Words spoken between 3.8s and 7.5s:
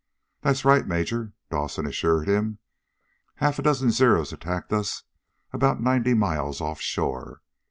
Zeros attacked us about ninety miles off shore.